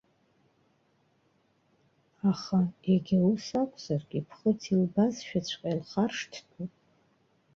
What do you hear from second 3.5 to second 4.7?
акәзаргьы, ԥхыӡ